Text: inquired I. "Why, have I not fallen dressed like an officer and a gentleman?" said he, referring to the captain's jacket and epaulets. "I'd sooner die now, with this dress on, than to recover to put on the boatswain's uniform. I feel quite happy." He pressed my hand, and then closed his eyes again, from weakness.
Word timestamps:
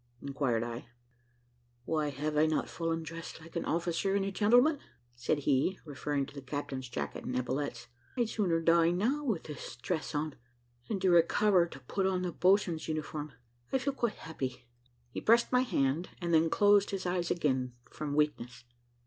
inquired 0.19 0.63
I. 0.63 0.87
"Why, 1.85 2.09
have 2.09 2.35
I 2.35 2.47
not 2.47 2.67
fallen 2.67 3.03
dressed 3.03 3.39
like 3.39 3.55
an 3.55 3.65
officer 3.65 4.15
and 4.15 4.25
a 4.25 4.31
gentleman?" 4.31 4.79
said 5.13 5.41
he, 5.45 5.77
referring 5.85 6.25
to 6.25 6.33
the 6.33 6.41
captain's 6.41 6.89
jacket 6.89 7.23
and 7.23 7.37
epaulets. 7.37 7.85
"I'd 8.17 8.27
sooner 8.29 8.59
die 8.61 8.89
now, 8.89 9.23
with 9.23 9.43
this 9.43 9.75
dress 9.75 10.15
on, 10.15 10.33
than 10.89 10.99
to 11.01 11.11
recover 11.11 11.67
to 11.67 11.79
put 11.81 12.07
on 12.07 12.23
the 12.23 12.31
boatswain's 12.31 12.87
uniform. 12.87 13.33
I 13.71 13.77
feel 13.77 13.93
quite 13.93 14.15
happy." 14.15 14.67
He 15.11 15.21
pressed 15.21 15.51
my 15.51 15.61
hand, 15.61 16.09
and 16.19 16.33
then 16.33 16.49
closed 16.49 16.89
his 16.89 17.05
eyes 17.05 17.29
again, 17.29 17.73
from 17.91 18.15
weakness. 18.15 18.63